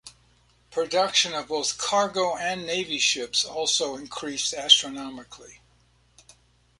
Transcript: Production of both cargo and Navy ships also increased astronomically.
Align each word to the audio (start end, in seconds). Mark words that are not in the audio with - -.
Production 0.71 1.35
of 1.35 1.49
both 1.49 1.77
cargo 1.77 2.35
and 2.35 2.65
Navy 2.65 2.97
ships 2.97 3.45
also 3.45 3.95
increased 3.95 4.51
astronomically. 4.51 5.61